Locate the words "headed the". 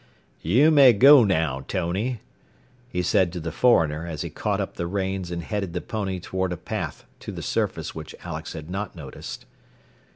5.43-5.79